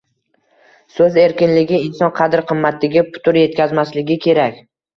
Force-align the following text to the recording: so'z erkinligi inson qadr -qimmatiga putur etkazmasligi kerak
so'z 0.93 1.19
erkinligi 1.23 1.77
inson 1.89 2.13
qadr 2.21 2.43
-qimmatiga 2.49 3.07
putur 3.13 3.41
etkazmasligi 3.45 4.21
kerak 4.29 4.63